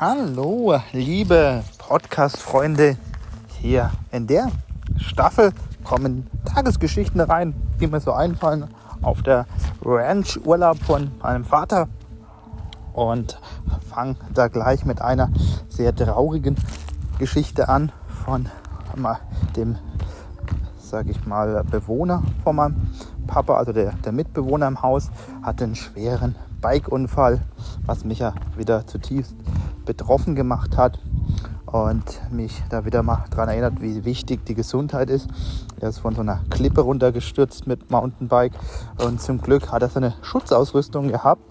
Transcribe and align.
Hallo, 0.00 0.76
liebe 0.92 1.64
Podcast-Freunde. 1.76 2.96
Hier 3.60 3.90
in 4.12 4.28
der 4.28 4.52
Staffel 4.96 5.50
kommen 5.82 6.30
Tagesgeschichten 6.44 7.20
rein, 7.20 7.52
die 7.80 7.88
mir 7.88 7.98
so 7.98 8.12
einfallen 8.12 8.68
auf 9.02 9.22
der 9.22 9.46
Ranch 9.84 10.38
Urlaub 10.44 10.78
von 10.78 11.10
meinem 11.20 11.44
Vater. 11.44 11.88
Und 12.92 13.40
fange 13.92 14.14
da 14.32 14.46
gleich 14.46 14.84
mit 14.84 15.02
einer 15.02 15.32
sehr 15.68 15.92
traurigen 15.92 16.54
Geschichte 17.18 17.68
an 17.68 17.90
von 18.24 18.48
dem, 19.56 19.78
sage 20.78 21.10
ich 21.10 21.26
mal, 21.26 21.64
Bewohner 21.64 22.22
von 22.44 22.54
meinem 22.54 22.92
Papa, 23.26 23.56
also 23.56 23.72
der, 23.72 23.94
der 24.04 24.12
Mitbewohner 24.12 24.68
im 24.68 24.80
Haus, 24.80 25.10
hatte 25.42 25.64
einen 25.64 25.74
schweren 25.74 26.36
Bikeunfall, 26.60 27.40
was 27.84 28.04
mich 28.04 28.20
ja 28.20 28.32
wieder 28.56 28.86
zutiefst 28.86 29.34
betroffen 29.88 30.34
gemacht 30.34 30.76
hat 30.76 30.98
und 31.64 32.04
mich 32.30 32.62
da 32.68 32.84
wieder 32.84 33.02
mal 33.02 33.24
daran 33.30 33.48
erinnert, 33.48 33.80
wie 33.80 34.04
wichtig 34.04 34.44
die 34.44 34.54
Gesundheit 34.54 35.08
ist. 35.08 35.28
Er 35.80 35.88
ist 35.88 35.98
von 35.98 36.14
so 36.14 36.20
einer 36.20 36.42
Klippe 36.50 36.82
runtergestürzt 36.82 37.66
mit 37.66 37.90
Mountainbike 37.90 38.52
und 39.02 39.20
zum 39.20 39.40
Glück 39.40 39.72
hat 39.72 39.80
er 39.80 39.88
seine 39.88 40.14
Schutzausrüstung 40.20 41.08
gehabt. 41.08 41.42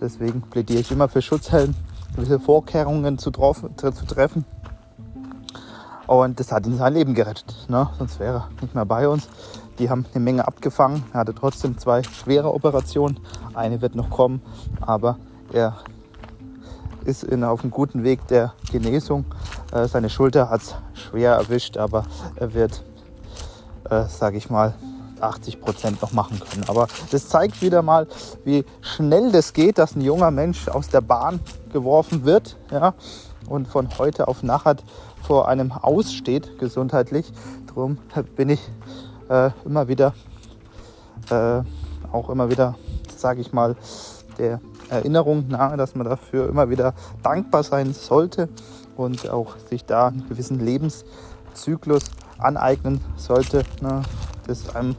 Deswegen 0.00 0.42
plädiere 0.42 0.80
ich 0.80 0.92
immer 0.92 1.08
für 1.08 1.20
Schutzhelm, 1.20 1.74
gewisse 2.14 2.38
Vorkehrungen 2.38 3.18
zu, 3.18 3.32
zu 3.32 4.06
treffen. 4.06 4.44
Und 6.06 6.38
das 6.38 6.52
hat 6.52 6.66
ihm 6.66 6.76
sein 6.76 6.92
Leben 6.92 7.14
gerettet. 7.14 7.66
Ne? 7.68 7.88
Sonst 7.98 8.20
wäre 8.20 8.36
er 8.36 8.48
nicht 8.60 8.74
mehr 8.74 8.84
bei 8.84 9.08
uns. 9.08 9.28
Die 9.80 9.90
haben 9.90 10.04
eine 10.14 10.22
Menge 10.22 10.46
abgefangen. 10.46 11.02
Er 11.12 11.20
hatte 11.20 11.34
trotzdem 11.34 11.76
zwei 11.78 12.04
schwere 12.04 12.54
Operationen. 12.54 13.18
Eine 13.54 13.80
wird 13.80 13.96
noch 13.96 14.10
kommen, 14.10 14.42
aber 14.80 15.16
er 15.52 15.74
ist 17.04 17.24
in, 17.24 17.44
auf 17.44 17.62
einem 17.62 17.70
guten 17.70 18.04
Weg 18.04 18.26
der 18.28 18.54
Genesung. 18.70 19.24
Äh, 19.72 19.86
seine 19.86 20.10
Schulter 20.10 20.50
hat 20.50 20.62
es 20.62 20.74
schwer 20.94 21.32
erwischt, 21.32 21.76
aber 21.76 22.04
er 22.36 22.54
wird, 22.54 22.82
äh, 23.90 24.04
sage 24.06 24.36
ich 24.36 24.50
mal, 24.50 24.74
80 25.20 25.60
Prozent 25.60 26.02
noch 26.02 26.12
machen 26.12 26.40
können. 26.40 26.64
Aber 26.68 26.88
das 27.10 27.28
zeigt 27.28 27.62
wieder 27.62 27.82
mal, 27.82 28.06
wie 28.44 28.64
schnell 28.80 29.30
das 29.30 29.52
geht, 29.52 29.78
dass 29.78 29.94
ein 29.94 30.00
junger 30.00 30.30
Mensch 30.30 30.68
aus 30.68 30.88
der 30.88 31.00
Bahn 31.00 31.40
geworfen 31.72 32.24
wird 32.24 32.56
ja, 32.70 32.94
und 33.48 33.68
von 33.68 33.88
heute 33.98 34.28
auf 34.28 34.42
nachher 34.42 34.76
vor 35.22 35.48
einem 35.48 35.72
aussteht, 35.72 36.58
gesundheitlich. 36.58 37.32
Darum 37.66 37.98
bin 38.36 38.50
ich 38.50 38.60
äh, 39.28 39.50
immer 39.64 39.88
wieder, 39.88 40.14
äh, 41.30 41.62
auch 42.12 42.28
immer 42.28 42.50
wieder, 42.50 42.74
sage 43.16 43.40
ich 43.40 43.52
mal, 43.52 43.76
der 44.38 44.60
Erinnerung 44.88 45.48
nahe, 45.48 45.76
dass 45.76 45.94
man 45.94 46.06
dafür 46.06 46.48
immer 46.48 46.70
wieder 46.70 46.94
dankbar 47.22 47.62
sein 47.62 47.92
sollte 47.92 48.48
und 48.96 49.30
auch 49.30 49.56
sich 49.70 49.84
da 49.84 50.08
einen 50.08 50.28
gewissen 50.28 50.60
Lebenszyklus 50.60 52.04
aneignen 52.38 53.00
sollte, 53.16 53.64
ne, 53.80 54.02
das 54.46 54.74
einem 54.74 54.96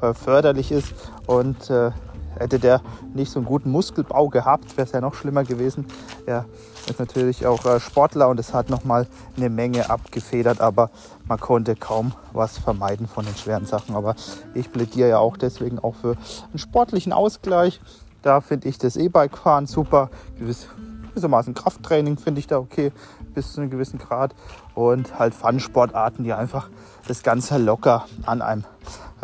äh, 0.00 0.14
förderlich 0.14 0.72
ist. 0.72 0.94
Und 1.26 1.70
äh, 1.70 1.90
hätte 2.38 2.58
der 2.58 2.80
nicht 3.14 3.30
so 3.30 3.38
einen 3.38 3.46
guten 3.46 3.70
Muskelbau 3.70 4.28
gehabt, 4.28 4.76
wäre 4.76 4.86
es 4.86 4.92
ja 4.92 5.00
noch 5.00 5.14
schlimmer 5.14 5.44
gewesen. 5.44 5.86
Er 6.26 6.46
ist 6.88 6.98
natürlich 6.98 7.46
auch 7.46 7.64
äh, 7.64 7.80
Sportler 7.80 8.28
und 8.28 8.40
es 8.40 8.52
hat 8.52 8.70
nochmal 8.70 9.06
eine 9.36 9.50
Menge 9.50 9.90
abgefedert, 9.90 10.60
aber 10.60 10.90
man 11.26 11.38
konnte 11.38 11.76
kaum 11.76 12.12
was 12.32 12.58
vermeiden 12.58 13.06
von 13.06 13.24
den 13.24 13.34
schweren 13.36 13.66
Sachen. 13.66 13.94
Aber 13.94 14.14
ich 14.54 14.70
plädiere 14.72 15.08
ja 15.08 15.18
auch 15.18 15.36
deswegen 15.36 15.78
auch 15.78 15.94
für 15.94 16.16
einen 16.50 16.58
sportlichen 16.58 17.12
Ausgleich 17.12 17.80
da 18.24 18.40
finde 18.40 18.68
ich 18.68 18.78
das 18.78 18.96
E-Bike-Fahren 18.96 19.66
super. 19.66 20.10
Gewiss, 20.38 20.68
gewissermaßen 21.10 21.54
Krafttraining 21.54 22.16
finde 22.16 22.40
ich 22.40 22.46
da 22.46 22.58
okay, 22.58 22.90
bis 23.34 23.52
zu 23.52 23.60
einem 23.60 23.70
gewissen 23.70 23.98
Grad. 23.98 24.34
Und 24.74 25.18
halt 25.18 25.34
Fun-Sportarten, 25.34 26.24
die 26.24 26.32
einfach 26.32 26.70
das 27.06 27.22
Ganze 27.22 27.58
locker 27.58 28.06
an 28.24 28.40
einem 28.40 28.64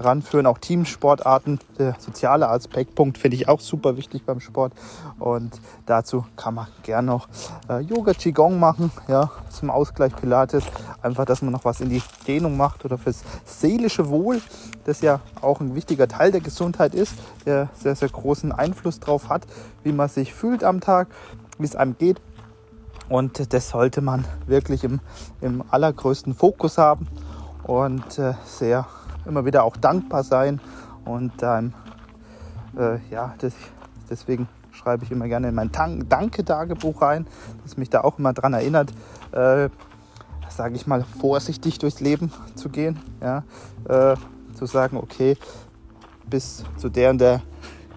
ranführen. 0.00 0.46
Auch 0.46 0.58
Teamsportarten, 0.58 1.60
der 1.78 1.94
soziale 1.98 2.48
Aspektpunkt 2.48 3.18
finde 3.18 3.36
ich 3.36 3.48
auch 3.48 3.60
super 3.60 3.96
wichtig 3.96 4.24
beim 4.24 4.40
Sport. 4.40 4.72
Und 5.18 5.60
dazu 5.86 6.24
kann 6.36 6.54
man 6.54 6.66
gerne 6.82 7.06
noch 7.06 7.28
äh, 7.68 7.80
Yoga 7.80 8.14
Qigong 8.14 8.58
machen, 8.58 8.90
ja, 9.08 9.30
zum 9.50 9.70
Ausgleich 9.70 10.14
Pilates. 10.16 10.64
Einfach, 11.02 11.24
dass 11.24 11.42
man 11.42 11.52
noch 11.52 11.64
was 11.64 11.80
in 11.80 11.90
die 11.90 12.02
Dehnung 12.26 12.56
macht 12.56 12.84
oder 12.84 12.98
fürs 12.98 13.22
seelische 13.44 14.08
Wohl, 14.08 14.40
das 14.84 15.00
ja 15.00 15.20
auch 15.40 15.60
ein 15.60 15.74
wichtiger 15.74 16.08
Teil 16.08 16.32
der 16.32 16.40
Gesundheit 16.40 16.94
ist, 16.94 17.14
der 17.46 17.68
sehr, 17.74 17.94
sehr 17.94 18.08
großen 18.08 18.52
Einfluss 18.52 19.00
darauf 19.00 19.28
hat, 19.28 19.46
wie 19.82 19.92
man 19.92 20.08
sich 20.08 20.34
fühlt 20.34 20.64
am 20.64 20.80
Tag, 20.80 21.08
wie 21.58 21.64
es 21.66 21.76
einem 21.76 21.96
geht. 21.96 22.20
Und 23.08 23.52
das 23.52 23.70
sollte 23.70 24.02
man 24.02 24.24
wirklich 24.46 24.84
im, 24.84 25.00
im 25.40 25.64
allergrößten 25.68 26.32
Fokus 26.32 26.78
haben 26.78 27.08
und 27.64 28.18
äh, 28.18 28.34
sehr 28.44 28.86
immer 29.26 29.44
wieder 29.44 29.64
auch 29.64 29.76
dankbar 29.76 30.22
sein 30.24 30.60
und 31.04 31.32
ähm, 31.42 31.72
äh, 32.76 32.98
ja, 33.10 33.34
das, 33.38 33.52
deswegen 34.08 34.48
schreibe 34.72 35.04
ich 35.04 35.10
immer 35.10 35.28
gerne 35.28 35.48
in 35.48 35.54
mein 35.54 35.70
Danke-Tagebuch 35.72 37.02
rein, 37.02 37.26
das 37.62 37.76
mich 37.76 37.90
da 37.90 38.02
auch 38.02 38.18
immer 38.18 38.32
daran 38.32 38.54
erinnert, 38.54 38.92
äh, 39.32 39.68
sage 40.48 40.74
ich 40.74 40.86
mal, 40.86 41.04
vorsichtig 41.20 41.78
durchs 41.78 42.00
Leben 42.00 42.32
zu 42.54 42.68
gehen. 42.68 42.98
Ja? 43.20 43.44
Äh, 43.88 44.16
zu 44.54 44.66
sagen, 44.66 44.96
okay, 44.96 45.36
bis 46.28 46.64
zu 46.76 46.88
der 46.88 47.10
und 47.10 47.18
der 47.18 47.42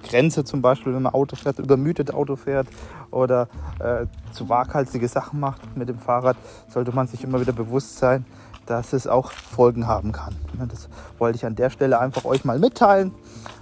Grenze 0.04 0.44
zum 0.44 0.62
Beispiel, 0.62 0.94
wenn 0.94 1.02
man 1.02 1.14
Auto 1.14 1.36
fährt, 1.36 1.60
übermüdet 1.60 2.14
Auto 2.14 2.36
fährt 2.36 2.68
oder 3.12 3.48
äh, 3.80 4.06
zu 4.34 4.50
waghalsige 4.50 5.08
Sachen 5.08 5.40
macht 5.40 5.76
mit 5.78 5.88
dem 5.88 6.00
Fahrrad, 6.00 6.36
sollte 6.68 6.92
man 6.92 7.08
sich 7.08 7.24
immer 7.24 7.40
wieder 7.40 7.54
bewusst 7.54 7.98
sein, 7.98 8.26
dass 8.66 8.94
es 8.94 9.08
auch 9.08 9.32
Folgen 9.32 9.88
haben 9.88 10.12
kann. 10.12 10.36
Das 10.70 10.90
wollte 11.18 11.38
ich 11.38 11.46
an 11.46 11.56
der 11.56 11.70
Stelle 11.70 12.00
einfach 12.00 12.26
euch 12.26 12.46
mal 12.46 12.60
mitteilen 12.60 13.12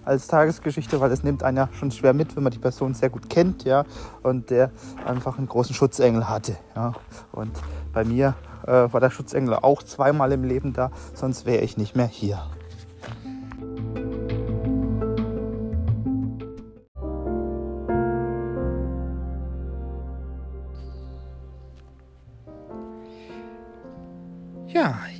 als 0.05 0.27
Tagesgeschichte, 0.27 0.99
weil 0.99 1.11
es 1.11 1.23
nimmt 1.23 1.43
einen 1.43 1.57
ja 1.57 1.69
schon 1.73 1.91
schwer 1.91 2.13
mit, 2.13 2.35
wenn 2.35 2.43
man 2.43 2.51
die 2.51 2.59
Person 2.59 2.93
sehr 2.93 3.09
gut 3.09 3.29
kennt, 3.29 3.63
ja, 3.63 3.85
und 4.23 4.49
der 4.49 4.71
einfach 5.05 5.37
einen 5.37 5.47
großen 5.47 5.75
Schutzengel 5.75 6.27
hatte, 6.27 6.57
ja. 6.75 6.93
Und 7.31 7.51
bei 7.93 8.03
mir 8.03 8.35
äh, 8.65 8.71
war 8.91 8.99
der 8.99 9.09
Schutzengel 9.09 9.55
auch 9.55 9.83
zweimal 9.83 10.31
im 10.31 10.43
Leben 10.43 10.73
da, 10.73 10.91
sonst 11.13 11.45
wäre 11.45 11.63
ich 11.63 11.77
nicht 11.77 11.95
mehr 11.95 12.07
hier. 12.07 12.39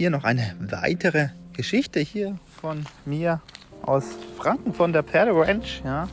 Hier 0.02 0.10
noch 0.10 0.24
eine 0.24 0.56
weitere 0.60 1.28
Geschichte 1.54 2.00
hier 2.00 2.36
von 2.60 2.88
mir 3.06 3.40
aus 3.84 4.18
Franken 4.36 4.74
von 4.74 4.94
der 4.94 5.04
Pferderanch. 5.04 5.84
Ja, 5.86 6.08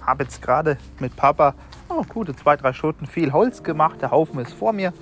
habe 0.00 0.24
jetzt 0.24 0.40
gerade 0.40 0.78
mit 0.98 1.14
Papa 1.14 1.54
oh, 1.90 2.02
gute 2.08 2.34
zwei, 2.34 2.56
drei 2.56 2.72
Stunden 2.72 3.04
viel 3.04 3.34
Holz 3.34 3.62
gemacht. 3.62 4.00
Der 4.00 4.12
Haufen 4.12 4.40
ist 4.40 4.54
vor 4.54 4.72
mir 4.72 4.94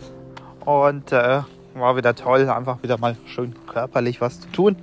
und 0.64 1.12
äh, 1.12 1.42
war 1.74 1.96
wieder 1.96 2.16
toll, 2.16 2.50
einfach 2.50 2.82
wieder 2.82 2.98
mal 2.98 3.16
schön 3.26 3.54
körperlich 3.68 4.20
was 4.20 4.40
zu 4.40 4.48
tun. 4.50 4.76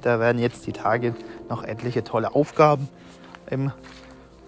Da 0.00 0.18
werden 0.18 0.38
jetzt 0.38 0.66
die 0.66 0.72
Tage 0.72 1.14
noch 1.50 1.64
etliche 1.64 2.04
tolle 2.04 2.34
Aufgaben 2.34 2.88
im 3.50 3.72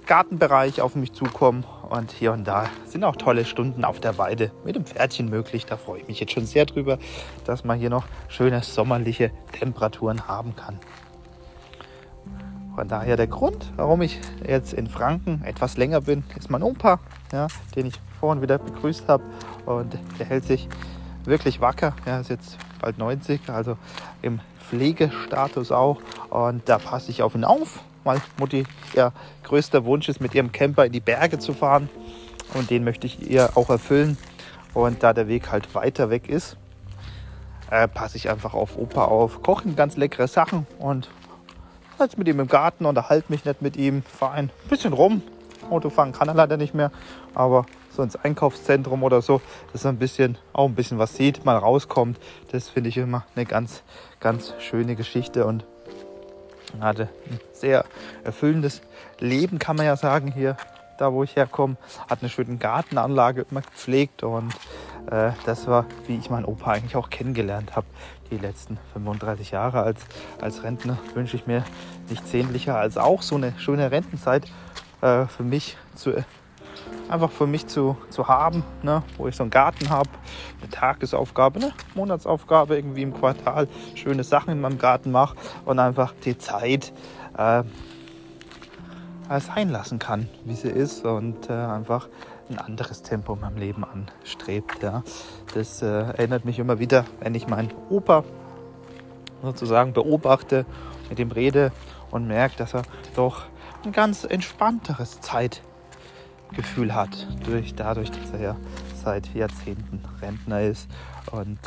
Gartenbereich 0.06 0.80
auf 0.80 0.94
mich 0.94 1.12
zukommen. 1.12 1.64
Und 1.88 2.10
hier 2.10 2.32
und 2.32 2.44
da 2.44 2.66
sind 2.86 3.04
auch 3.04 3.16
tolle 3.16 3.44
Stunden 3.44 3.84
auf 3.84 4.00
der 4.00 4.18
Weide 4.18 4.50
mit 4.64 4.76
dem 4.76 4.84
Pferdchen 4.84 5.28
möglich. 5.28 5.66
Da 5.66 5.76
freue 5.76 6.00
ich 6.00 6.08
mich 6.08 6.20
jetzt 6.20 6.32
schon 6.32 6.46
sehr 6.46 6.66
drüber, 6.66 6.98
dass 7.44 7.64
man 7.64 7.78
hier 7.78 7.90
noch 7.90 8.04
schöne 8.28 8.62
sommerliche 8.62 9.30
Temperaturen 9.52 10.26
haben 10.26 10.56
kann. 10.56 10.78
Von 12.74 12.88
daher 12.88 13.16
der 13.16 13.28
Grund, 13.28 13.72
warum 13.76 14.02
ich 14.02 14.20
jetzt 14.44 14.72
in 14.72 14.88
Franken 14.88 15.42
etwas 15.44 15.76
länger 15.76 16.00
bin, 16.00 16.24
ist 16.36 16.50
mein 16.50 16.62
Opa, 16.62 16.98
ja, 17.32 17.46
den 17.76 17.86
ich 17.86 17.94
vorhin 18.18 18.42
wieder 18.42 18.58
begrüßt 18.58 19.08
habe. 19.08 19.22
Und 19.64 19.96
der 20.18 20.26
hält 20.26 20.44
sich 20.44 20.68
wirklich 21.24 21.60
wacker. 21.60 21.94
Er 22.04 22.20
ist 22.20 22.30
jetzt 22.30 22.58
bald 22.80 22.98
90, 22.98 23.48
also 23.48 23.78
im 24.22 24.40
Pflegestatus 24.68 25.72
auch. 25.72 25.98
Und 26.30 26.68
da 26.68 26.78
passe 26.78 27.10
ich 27.10 27.22
auf 27.22 27.34
ihn 27.34 27.44
auf 27.44 27.80
weil 28.04 28.20
Mutti 28.38 28.64
ihr 28.94 29.12
größter 29.42 29.84
Wunsch 29.84 30.08
ist, 30.08 30.20
mit 30.20 30.34
ihrem 30.34 30.52
Camper 30.52 30.86
in 30.86 30.92
die 30.92 31.00
Berge 31.00 31.38
zu 31.38 31.54
fahren. 31.54 31.88
Und 32.52 32.70
den 32.70 32.84
möchte 32.84 33.06
ich 33.06 33.30
ihr 33.30 33.50
auch 33.56 33.70
erfüllen. 33.70 34.16
Und 34.74 35.02
da 35.02 35.12
der 35.12 35.28
Weg 35.28 35.50
halt 35.50 35.74
weiter 35.74 36.10
weg 36.10 36.28
ist, 36.28 36.56
äh, 37.70 37.88
passe 37.88 38.16
ich 38.16 38.30
einfach 38.30 38.54
auf 38.54 38.76
Opa 38.76 39.06
auf, 39.06 39.42
koche 39.42 39.68
ganz 39.72 39.96
leckere 39.96 40.28
Sachen 40.28 40.66
und 40.78 41.08
jetzt 41.98 42.18
mit 42.18 42.28
ihm 42.28 42.40
im 42.40 42.48
Garten, 42.48 42.84
unterhalte 42.84 43.32
mich 43.32 43.44
nicht 43.44 43.62
mit 43.62 43.76
ihm, 43.76 44.02
fahre 44.02 44.34
ein 44.34 44.50
bisschen 44.68 44.92
rum. 44.92 45.22
Auto 45.70 45.88
fahren 45.88 46.12
kann 46.12 46.28
er 46.28 46.34
leider 46.34 46.56
nicht 46.56 46.74
mehr, 46.74 46.90
aber 47.34 47.64
so 47.94 48.02
ins 48.02 48.16
Einkaufszentrum 48.16 49.02
oder 49.02 49.22
so, 49.22 49.40
dass 49.72 49.84
er 49.84 49.90
ein 49.90 49.98
bisschen, 49.98 50.38
auch 50.52 50.66
ein 50.66 50.74
bisschen 50.74 50.98
was 50.98 51.14
sieht, 51.14 51.44
mal 51.44 51.56
rauskommt, 51.56 52.18
das 52.52 52.68
finde 52.68 52.88
ich 52.88 52.96
immer 52.96 53.24
eine 53.34 53.46
ganz, 53.46 53.82
ganz 54.20 54.54
schöne 54.58 54.96
Geschichte 54.96 55.46
und 55.46 55.64
hatte 56.80 57.08
ein 57.30 57.38
sehr 57.52 57.84
erfüllendes 58.24 58.82
Leben, 59.20 59.58
kann 59.58 59.76
man 59.76 59.86
ja 59.86 59.96
sagen, 59.96 60.32
hier 60.32 60.56
da 60.98 61.12
wo 61.12 61.22
ich 61.24 61.36
herkomme, 61.36 61.76
hat 62.08 62.20
eine 62.20 62.28
schöne 62.28 62.56
Gartenanlage 62.56 63.46
immer 63.50 63.62
gepflegt 63.62 64.22
und 64.22 64.52
äh, 65.10 65.32
das 65.44 65.66
war, 65.66 65.86
wie 66.06 66.16
ich 66.16 66.30
meinen 66.30 66.44
Opa 66.44 66.72
eigentlich 66.72 66.96
auch 66.96 67.10
kennengelernt 67.10 67.76
habe. 67.76 67.86
Die 68.30 68.38
letzten 68.38 68.78
35 68.94 69.50
Jahre 69.50 69.82
als, 69.82 70.00
als 70.40 70.62
Rentner 70.62 70.98
wünsche 71.14 71.36
ich 71.36 71.46
mir 71.46 71.64
nichts 72.08 72.30
sehnlicher 72.30 72.76
als 72.76 72.96
auch 72.96 73.22
so 73.22 73.36
eine 73.36 73.52
schöne 73.58 73.90
Rentenzeit 73.90 74.44
äh, 75.02 75.26
für 75.26 75.42
mich 75.42 75.76
zu 75.94 76.12
einfach 77.08 77.30
für 77.30 77.46
mich 77.46 77.66
zu, 77.66 77.96
zu 78.10 78.28
haben, 78.28 78.64
ne? 78.82 79.02
wo 79.16 79.28
ich 79.28 79.36
so 79.36 79.42
einen 79.42 79.50
Garten 79.50 79.90
habe, 79.90 80.10
eine 80.60 80.70
Tagesaufgabe, 80.70 81.60
eine 81.60 81.72
Monatsaufgabe 81.94 82.76
irgendwie 82.76 83.02
im 83.02 83.14
Quartal, 83.14 83.68
schöne 83.94 84.24
Sachen 84.24 84.52
in 84.52 84.60
meinem 84.60 84.78
Garten 84.78 85.10
mache 85.10 85.36
und 85.64 85.78
einfach 85.78 86.14
die 86.24 86.38
Zeit 86.38 86.92
äh, 87.36 87.62
sein 89.40 89.70
lassen 89.70 89.98
kann, 89.98 90.28
wie 90.44 90.54
sie 90.54 90.68
ist 90.68 91.04
und 91.04 91.48
äh, 91.48 91.52
einfach 91.52 92.08
ein 92.50 92.58
anderes 92.58 93.02
Tempo 93.02 93.34
in 93.34 93.40
meinem 93.40 93.56
Leben 93.56 93.84
anstrebt. 93.84 94.82
Ja. 94.82 95.02
Das 95.54 95.82
äh, 95.82 95.86
erinnert 95.86 96.44
mich 96.44 96.58
immer 96.58 96.78
wieder, 96.78 97.04
wenn 97.20 97.34
ich 97.34 97.48
meinen 97.48 97.72
Opa 97.88 98.24
sozusagen 99.42 99.92
beobachte, 99.92 100.66
mit 101.08 101.18
ihm 101.18 101.30
rede 101.30 101.72
und 102.10 102.26
merke, 102.26 102.56
dass 102.56 102.74
er 102.74 102.82
doch 103.14 103.42
ein 103.84 103.92
ganz 103.92 104.24
entspannteres 104.24 105.20
Zeitgefühl 106.48 106.94
hat, 106.94 107.26
durch, 107.44 107.74
dadurch, 107.74 108.10
dass 108.10 108.30
er 108.32 108.40
ja 108.40 108.56
seit 109.02 109.34
Jahrzehnten 109.34 110.00
Rentner 110.22 110.62
ist. 110.62 110.88
Und 111.32 111.58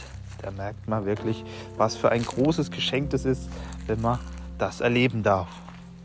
da 0.41 0.51
merkt 0.51 0.87
man 0.87 1.05
wirklich, 1.05 1.43
was 1.77 1.95
für 1.95 2.09
ein 2.09 2.23
großes 2.23 2.71
Geschenk 2.71 3.09
das 3.11 3.25
ist, 3.25 3.49
wenn 3.87 4.01
man 4.01 4.19
das 4.57 4.81
erleben 4.81 5.23
darf. 5.23 5.49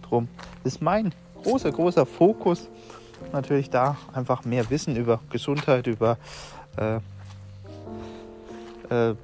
Drum 0.02 0.28
ist 0.64 0.82
mein 0.82 1.14
großer, 1.42 1.70
großer 1.72 2.06
Fokus 2.06 2.68
natürlich 3.32 3.70
da 3.70 3.96
einfach 4.12 4.44
mehr 4.44 4.68
Wissen 4.70 4.96
über 4.96 5.20
Gesundheit, 5.30 5.86
über 5.86 6.18
äh, 6.76 6.96
äh, 8.90 9.14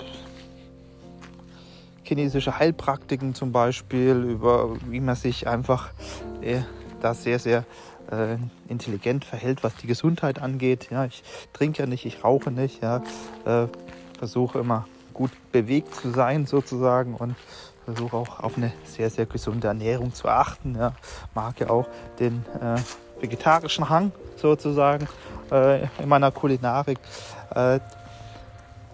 chinesische 2.04 2.58
Heilpraktiken 2.58 3.34
zum 3.34 3.52
Beispiel, 3.52 4.16
über 4.16 4.76
wie 4.86 5.00
man 5.00 5.16
sich 5.16 5.46
einfach 5.46 5.90
äh, 6.40 6.60
da 7.00 7.12
sehr, 7.12 7.38
sehr 7.38 7.64
äh, 8.10 8.36
intelligent 8.68 9.24
verhält, 9.24 9.62
was 9.64 9.76
die 9.76 9.86
Gesundheit 9.86 10.40
angeht. 10.40 10.88
Ja, 10.90 11.04
ich 11.04 11.22
trinke 11.52 11.82
ja 11.82 11.86
nicht, 11.86 12.04
ich 12.04 12.24
rauche 12.24 12.50
nicht, 12.50 12.82
ja, 12.82 13.02
äh, 13.44 13.66
versuche 14.18 14.58
immer 14.58 14.86
gut 15.14 15.30
bewegt 15.52 15.94
zu 15.94 16.10
sein 16.10 16.46
sozusagen 16.46 17.14
und 17.14 17.34
versuche 17.84 18.16
auch 18.16 18.40
auf 18.40 18.56
eine 18.56 18.72
sehr, 18.84 19.10
sehr 19.10 19.26
gesunde 19.26 19.68
Ernährung 19.68 20.12
zu 20.12 20.28
achten. 20.28 20.76
Ja. 20.76 20.92
Mag 21.34 21.58
ja 21.60 21.70
auch 21.70 21.88
den 22.18 22.44
äh, 22.60 22.78
vegetarischen 23.20 23.88
Hang 23.88 24.12
sozusagen 24.36 25.08
äh, 25.50 25.84
in 25.98 26.08
meiner 26.08 26.30
Kulinarik. 26.30 26.98
Äh, 27.54 27.80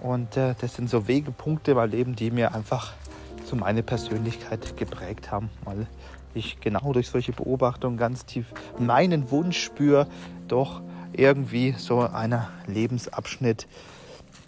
und 0.03 0.37
äh, 0.37 0.55
das 0.61 0.75
sind 0.75 0.89
so 0.89 1.09
Wegepunkte 1.09 1.73
in 1.73 1.77
meinem 1.77 1.91
Leben, 1.91 2.17
die 2.17 2.31
mir 2.31 2.55
einfach 2.55 2.93
so 3.45 3.57
meine 3.57 3.83
Persönlichkeit 3.83 4.77
geprägt 4.77 5.31
haben, 5.31 5.51
weil 5.65 5.87
ich 6.35 6.61
genau 6.61 6.93
durch 6.93 7.09
solche 7.09 7.33
Beobachtungen 7.33 7.97
ganz 7.97 8.27
tief 8.27 8.47
meinen 8.79 9.31
Wunsch 9.31 9.63
spüre, 9.63 10.07
doch 10.49 10.83
irgendwie 11.13 11.75
so 11.77 12.01
einen 12.01 12.43
Lebensabschnitt 12.67 13.67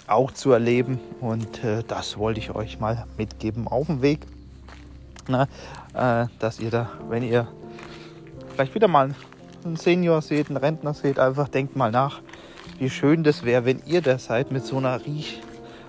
auch 0.06 0.32
zu 0.32 0.52
erleben. 0.52 1.00
Und 1.20 1.64
äh, 1.64 1.82
das 1.86 2.18
wollte 2.18 2.40
ich 2.40 2.54
euch 2.54 2.80
mal 2.80 3.06
mitgeben 3.16 3.68
auf 3.68 3.86
dem 3.86 4.02
Weg. 4.02 4.26
Na, 5.28 5.48
äh, 5.94 6.26
dass 6.38 6.60
ihr 6.60 6.70
da, 6.70 6.90
wenn 7.08 7.22
ihr 7.22 7.48
vielleicht 8.52 8.74
wieder 8.74 8.88
mal 8.88 9.14
einen 9.64 9.76
Senior 9.76 10.22
seht, 10.22 10.48
einen 10.48 10.56
Rentner 10.56 10.94
seht, 10.94 11.18
einfach 11.18 11.48
denkt 11.48 11.76
mal 11.76 11.90
nach, 11.90 12.20
wie 12.78 12.90
schön 12.90 13.24
das 13.24 13.42
wäre, 13.44 13.64
wenn 13.64 13.82
ihr 13.86 14.02
da 14.02 14.18
seid 14.18 14.52
mit 14.52 14.64
so 14.64 14.76
einer 14.78 15.00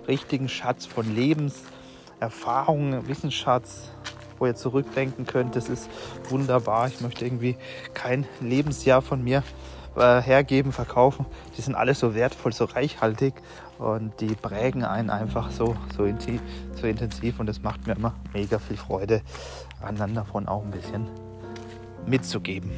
richtigen 0.07 0.49
Schatz 0.49 0.85
von 0.85 1.13
Lebenserfahrungen, 1.15 3.07
Wissensschatz, 3.07 3.91
wo 4.39 4.45
ihr 4.45 4.55
zurückdenken 4.55 5.25
könnt. 5.25 5.55
Das 5.55 5.69
ist 5.69 5.89
wunderbar. 6.29 6.87
Ich 6.87 7.01
möchte 7.01 7.25
irgendwie 7.25 7.57
kein 7.93 8.25
Lebensjahr 8.41 9.01
von 9.01 9.23
mir 9.23 9.43
äh, 9.95 10.21
hergeben, 10.21 10.71
verkaufen. 10.71 11.25
Die 11.57 11.61
sind 11.61 11.75
alle 11.75 11.95
so 11.95 12.13
wertvoll, 12.15 12.53
so 12.53 12.65
reichhaltig 12.65 13.33
und 13.79 14.19
die 14.21 14.35
prägen 14.35 14.83
einen 14.83 15.09
einfach 15.09 15.51
so, 15.51 15.75
so, 15.95 16.05
intensiv, 16.05 16.41
so 16.79 16.87
intensiv 16.87 17.39
und 17.39 17.49
es 17.49 17.61
macht 17.61 17.87
mir 17.87 17.95
immer 17.95 18.13
mega 18.33 18.59
viel 18.59 18.77
Freude, 18.77 19.21
anderen 19.81 20.15
davon 20.15 20.47
auch 20.47 20.63
ein 20.63 20.71
bisschen 20.71 21.07
mitzugeben. 22.05 22.71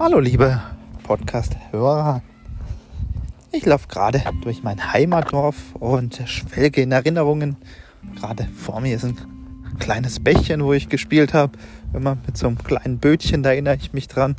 Hallo 0.00 0.20
liebe 0.20 0.62
Podcast-Hörer. 1.02 2.22
Ich 3.50 3.66
laufe 3.66 3.88
gerade 3.88 4.22
durch 4.42 4.62
mein 4.62 4.92
Heimatdorf 4.92 5.74
und 5.74 6.22
schwelge 6.26 6.82
in 6.82 6.92
Erinnerungen. 6.92 7.56
Gerade 8.14 8.46
vor 8.56 8.80
mir 8.80 8.94
ist 8.94 9.04
ein 9.04 9.16
kleines 9.80 10.20
Bächchen, 10.20 10.62
wo 10.62 10.72
ich 10.72 10.88
gespielt 10.88 11.34
habe. 11.34 11.58
Immer 11.92 12.16
mit 12.26 12.36
so 12.36 12.46
einem 12.46 12.58
kleinen 12.58 12.98
Bötchen, 12.98 13.42
da 13.42 13.50
erinnere 13.50 13.74
ich 13.74 13.92
mich 13.92 14.06
dran. 14.06 14.36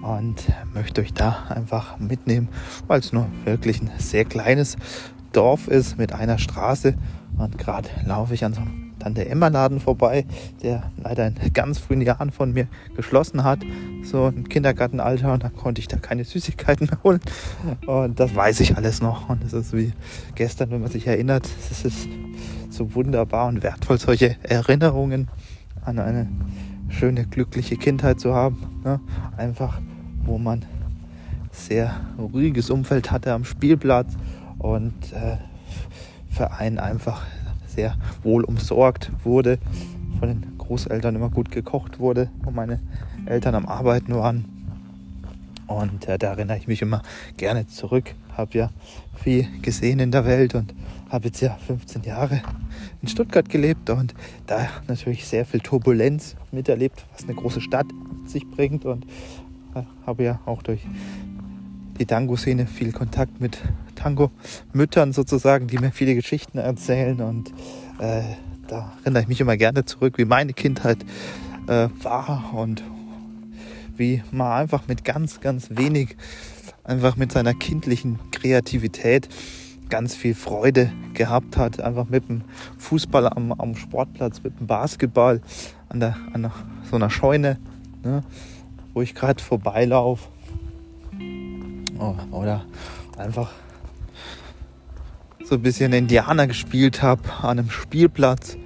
Und 0.00 0.36
möchte 0.72 1.02
euch 1.02 1.12
da 1.12 1.44
einfach 1.50 1.98
mitnehmen, 1.98 2.48
weil 2.86 3.00
es 3.00 3.12
nur 3.12 3.26
wirklich 3.44 3.82
ein 3.82 3.90
sehr 3.98 4.24
kleines 4.24 4.78
Dorf 5.32 5.68
ist 5.68 5.98
mit 5.98 6.14
einer 6.14 6.38
Straße. 6.38 6.94
Und 7.36 7.58
gerade 7.58 7.90
laufe 8.06 8.32
ich 8.32 8.46
an 8.46 8.54
so 8.54 8.62
einem 8.62 8.85
an 9.06 9.14
der 9.14 9.30
Emma-Laden 9.30 9.80
vorbei, 9.80 10.26
der 10.62 10.90
leider 11.02 11.28
in 11.28 11.52
ganz 11.54 11.78
frühen 11.78 12.02
Jahren 12.02 12.30
von 12.32 12.52
mir 12.52 12.66
geschlossen 12.96 13.44
hat, 13.44 13.60
so 14.02 14.28
im 14.28 14.48
Kindergartenalter 14.48 15.32
und 15.32 15.44
da 15.44 15.48
konnte 15.48 15.80
ich 15.80 15.88
da 15.88 15.96
keine 15.96 16.24
Süßigkeiten 16.24 16.88
mehr 16.88 16.98
holen. 17.04 17.20
Und 17.86 18.20
das 18.20 18.34
weiß 18.34 18.60
ich 18.60 18.76
alles 18.76 19.00
noch. 19.00 19.28
Und 19.28 19.42
es 19.44 19.52
ist 19.52 19.72
wie 19.72 19.92
gestern, 20.34 20.70
wenn 20.70 20.82
man 20.82 20.90
sich 20.90 21.06
erinnert, 21.06 21.48
es 21.70 21.84
ist 21.84 22.08
so 22.68 22.94
wunderbar 22.94 23.48
und 23.48 23.62
wertvoll, 23.62 23.98
solche 23.98 24.36
Erinnerungen 24.42 25.28
an 25.84 25.98
eine 25.98 26.28
schöne, 26.88 27.26
glückliche 27.26 27.76
Kindheit 27.76 28.20
zu 28.20 28.34
haben. 28.34 28.80
Ne? 28.84 29.00
Einfach, 29.36 29.80
wo 30.24 30.36
man 30.36 30.64
sehr 31.52 31.94
ruhiges 32.18 32.70
Umfeld 32.70 33.10
hatte 33.10 33.32
am 33.32 33.44
Spielplatz 33.44 34.14
und 34.58 35.12
äh, 35.12 35.38
für 36.28 36.52
einen 36.52 36.78
einfach 36.78 37.22
sehr 37.76 37.94
wohl 38.22 38.42
umsorgt 38.42 39.12
wurde, 39.22 39.58
von 40.18 40.28
den 40.28 40.58
Großeltern 40.58 41.14
immer 41.14 41.30
gut 41.30 41.50
gekocht 41.50 42.00
wurde, 42.00 42.30
wo 42.42 42.50
meine 42.50 42.80
Eltern 43.26 43.54
am 43.54 43.66
Arbeiten 43.66 44.14
waren. 44.14 44.44
Und 45.66 46.08
äh, 46.08 46.18
da 46.18 46.28
erinnere 46.28 46.56
ich 46.58 46.68
mich 46.68 46.82
immer 46.82 47.02
gerne 47.36 47.66
zurück. 47.66 48.14
Habe 48.36 48.58
ja 48.58 48.70
viel 49.22 49.46
gesehen 49.62 49.98
in 49.98 50.10
der 50.10 50.24
Welt 50.24 50.54
und 50.54 50.74
habe 51.10 51.26
jetzt 51.26 51.40
ja 51.40 51.56
15 51.66 52.02
Jahre 52.02 52.42
in 53.02 53.08
Stuttgart 53.08 53.48
gelebt 53.48 53.90
und 53.90 54.14
da 54.46 54.68
natürlich 54.88 55.26
sehr 55.26 55.44
viel 55.44 55.60
Turbulenz 55.60 56.36
miterlebt, 56.52 57.04
was 57.12 57.24
eine 57.24 57.34
große 57.34 57.60
Stadt 57.60 57.86
sich 58.26 58.48
bringt 58.48 58.84
und 58.84 59.04
äh, 59.74 59.82
habe 60.06 60.24
ja 60.24 60.40
auch 60.46 60.62
durch 60.62 60.80
die 61.98 62.06
Tango-Szene 62.06 62.66
viel 62.66 62.92
Kontakt 62.92 63.40
mit 63.40 63.58
Tango-Müttern 63.94 65.12
sozusagen, 65.12 65.66
die 65.66 65.78
mir 65.78 65.90
viele 65.90 66.14
Geschichten 66.14 66.58
erzählen. 66.58 67.20
Und 67.20 67.50
äh, 67.98 68.22
da 68.68 68.92
erinnere 69.02 69.22
ich 69.22 69.28
mich 69.28 69.40
immer 69.40 69.56
gerne 69.56 69.84
zurück, 69.84 70.18
wie 70.18 70.24
meine 70.24 70.52
Kindheit 70.52 70.98
äh, 71.68 71.88
war 72.02 72.52
und 72.54 72.82
wie 73.96 74.22
man 74.30 74.52
einfach 74.52 74.88
mit 74.88 75.04
ganz, 75.04 75.40
ganz 75.40 75.68
wenig, 75.70 76.16
einfach 76.84 77.16
mit 77.16 77.32
seiner 77.32 77.54
kindlichen 77.54 78.18
Kreativität 78.30 79.28
ganz 79.88 80.14
viel 80.14 80.34
Freude 80.34 80.92
gehabt 81.14 81.56
hat. 81.56 81.80
Einfach 81.80 82.08
mit 82.08 82.28
dem 82.28 82.42
Fußball 82.78 83.28
am, 83.28 83.52
am 83.52 83.74
Sportplatz, 83.76 84.42
mit 84.42 84.58
dem 84.58 84.66
Basketball 84.66 85.40
an, 85.88 86.00
der, 86.00 86.16
an 86.32 86.50
so 86.90 86.96
einer 86.96 87.10
Scheune, 87.10 87.58
ne, 88.02 88.22
wo 88.92 89.02
ich 89.02 89.14
gerade 89.14 89.42
vorbeilaufe. 89.42 90.28
Oh, 91.98 92.14
oder? 92.30 92.64
Einfach 93.16 93.50
so 95.44 95.54
ein 95.54 95.62
bisschen 95.62 95.92
Indianer 95.92 96.46
gespielt 96.46 97.02
habe 97.02 97.22
an 97.42 97.58
einem 97.58 97.70
Spielplatz 97.70 98.56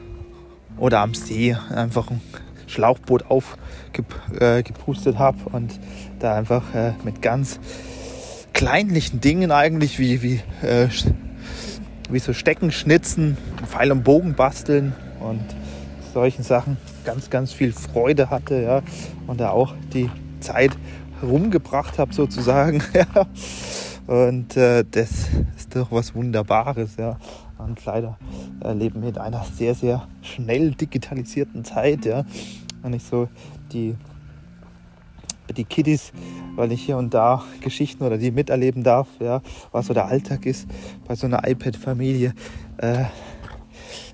oder 0.78 1.00
am 1.00 1.14
See 1.14 1.54
einfach 1.74 2.10
ein 2.10 2.20
Schlauchboot 2.66 3.24
aufgepustet 3.28 5.14
äh, 5.14 5.18
habe 5.18 5.38
und 5.52 5.78
da 6.18 6.34
einfach 6.36 6.74
äh, 6.74 6.92
mit 7.04 7.20
ganz 7.22 7.60
kleinlichen 8.52 9.20
Dingen 9.20 9.52
eigentlich 9.52 9.98
wie, 9.98 10.22
wie, 10.22 10.40
äh, 10.66 10.88
wie 12.08 12.18
so 12.18 12.32
Stecken 12.32 12.72
schnitzen, 12.72 13.36
Pfeil 13.66 13.92
und 13.92 14.02
Bogen 14.02 14.34
basteln 14.34 14.94
und 15.20 15.44
solchen 16.14 16.42
Sachen 16.42 16.76
ganz, 17.04 17.30
ganz 17.30 17.52
viel 17.52 17.72
Freude 17.72 18.30
hatte 18.30 18.62
ja, 18.62 18.82
und 19.26 19.40
da 19.40 19.50
auch 19.50 19.74
die 19.92 20.10
Zeit 20.40 20.72
rumgebracht 21.22 21.98
habe 21.98 22.12
sozusagen. 22.14 22.82
Und 24.06 24.56
äh, 24.56 24.84
das 24.90 25.28
ist 25.56 25.76
doch 25.76 25.92
was 25.92 26.14
Wunderbares. 26.14 26.96
Ja. 26.96 27.18
Und 27.58 27.84
leider 27.84 28.18
äh, 28.64 28.72
leben 28.72 29.02
wir 29.02 29.10
in 29.10 29.18
einer 29.18 29.44
sehr, 29.54 29.74
sehr 29.74 30.08
schnell 30.22 30.72
digitalisierten 30.72 31.64
Zeit. 31.64 32.04
Ja. 32.04 32.24
Wenn 32.82 32.94
ich 32.94 33.04
so 33.04 33.28
die, 33.72 33.94
die 35.56 35.64
Kiddies, 35.64 36.12
weil 36.56 36.72
ich 36.72 36.82
hier 36.82 36.96
und 36.96 37.14
da 37.14 37.44
Geschichten 37.60 38.02
oder 38.02 38.18
die 38.18 38.30
miterleben 38.30 38.82
darf, 38.82 39.08
ja, 39.20 39.42
was 39.72 39.86
so 39.86 39.94
der 39.94 40.06
Alltag 40.06 40.46
ist 40.46 40.66
bei 41.06 41.14
so 41.14 41.26
einer 41.26 41.46
iPad-Familie, 41.46 42.34
äh, 42.78 43.04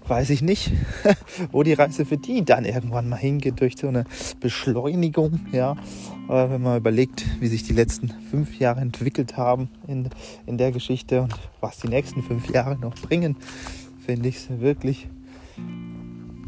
weiß 0.09 0.31
ich 0.31 0.43
nicht, 0.43 0.73
wo 1.53 1.63
die 1.63 1.73
Reise 1.73 2.05
für 2.05 2.17
die 2.17 2.45
dann 2.45 2.65
irgendwann 2.65 3.09
mal 3.09 3.17
hingeht 3.17 3.61
durch 3.61 3.77
so 3.77 3.89
eine 3.89 4.05
Beschleunigung. 4.41 5.41
Ja, 5.53 5.77
aber 6.29 6.51
wenn 6.51 6.63
man 6.63 6.79
überlegt, 6.79 7.25
wie 7.41 7.49
sich 7.49 7.63
die 7.63 7.73
letzten 7.73 8.11
fünf 8.31 8.59
Jahre 8.59 8.81
entwickelt 8.81 9.37
haben 9.37 9.69
in, 9.87 10.09
in 10.47 10.59
der 10.59 10.73
Geschichte 10.73 11.23
und 11.23 11.35
was 11.61 11.79
die 11.79 11.89
nächsten 11.89 12.23
fünf 12.23 12.51
Jahre 12.51 12.77
noch 12.79 12.95
bringen, 12.95 13.37
finde 14.05 14.29
ich 14.29 14.37
es 14.37 14.61
wirklich, 14.61 15.09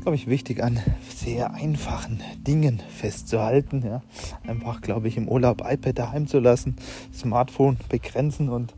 glaube 0.02 0.16
ich, 0.16 0.26
wichtig, 0.26 0.62
an 0.62 0.80
sehr 1.14 1.54
einfachen 1.54 2.20
Dingen 2.46 2.80
festzuhalten. 2.88 3.82
Ja. 3.84 4.02
Einfach, 4.46 4.80
glaube 4.80 5.08
ich, 5.08 5.16
im 5.16 5.28
Urlaub 5.28 5.62
iPad 5.68 5.98
daheim 5.98 6.26
zu 6.26 6.38
lassen, 6.38 6.76
Smartphone 7.12 7.76
begrenzen 7.88 8.48
und 8.48 8.74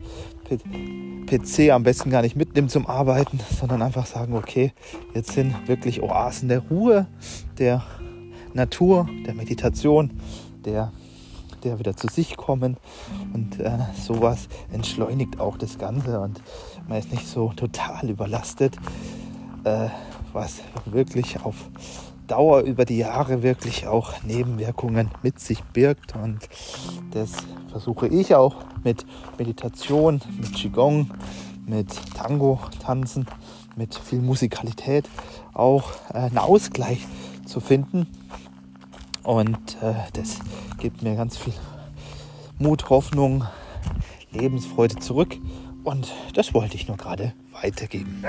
PC 0.59 1.71
am 1.71 1.83
besten 1.83 2.09
gar 2.09 2.21
nicht 2.21 2.35
mitnehmen 2.35 2.69
zum 2.69 2.87
Arbeiten, 2.87 3.39
sondern 3.59 3.81
einfach 3.81 4.05
sagen, 4.05 4.35
okay, 4.35 4.73
jetzt 5.13 5.31
sind 5.31 5.67
wirklich 5.67 6.01
Oasen 6.01 6.49
der 6.49 6.59
Ruhe, 6.59 7.07
der 7.57 7.83
Natur, 8.53 9.07
der 9.25 9.33
Meditation, 9.33 10.11
der, 10.65 10.91
der 11.63 11.79
wieder 11.79 11.95
zu 11.95 12.07
sich 12.07 12.35
kommen 12.35 12.77
und 13.33 13.59
äh, 13.59 13.77
sowas 14.01 14.49
entschleunigt 14.73 15.39
auch 15.39 15.57
das 15.57 15.77
Ganze 15.77 16.19
und 16.19 16.41
man 16.87 16.97
ist 16.97 17.11
nicht 17.11 17.27
so 17.27 17.53
total 17.55 18.09
überlastet, 18.09 18.75
äh, 19.63 19.87
was 20.33 20.61
wirklich 20.85 21.43
auf 21.43 21.55
Dauer 22.27 22.61
über 22.61 22.85
die 22.85 22.97
Jahre 22.97 23.43
wirklich 23.43 23.87
auch 23.87 24.23
Nebenwirkungen 24.23 25.11
mit 25.21 25.39
sich 25.39 25.61
birgt. 25.63 26.15
Und 26.15 26.39
das 27.11 27.31
versuche 27.69 28.07
ich 28.07 28.35
auch 28.35 28.55
mit 28.83 29.05
Meditation, 29.37 30.21
mit 30.37 30.53
Qigong, 30.53 31.11
mit 31.65 31.89
Tango 32.15 32.59
tanzen, 32.79 33.25
mit 33.75 33.95
viel 33.95 34.21
Musikalität 34.21 35.07
auch 35.53 35.91
äh, 36.13 36.17
einen 36.17 36.37
Ausgleich 36.37 37.05
zu 37.45 37.59
finden. 37.59 38.07
Und 39.23 39.77
äh, 39.81 39.93
das 40.13 40.39
gibt 40.79 41.03
mir 41.03 41.15
ganz 41.15 41.37
viel 41.37 41.53
Mut, 42.59 42.89
Hoffnung, 42.89 43.45
Lebensfreude 44.31 44.97
zurück. 44.97 45.37
Und 45.83 46.11
das 46.33 46.53
wollte 46.53 46.75
ich 46.75 46.87
nur 46.87 46.97
gerade 46.97 47.33
weitergeben. 47.51 48.23